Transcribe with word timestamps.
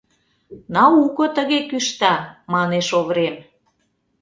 —Науко 0.73 1.25
тыге 1.35 1.59
кӱшта,— 1.69 2.13
манеш 2.53 2.87
Оврем. 2.99 3.35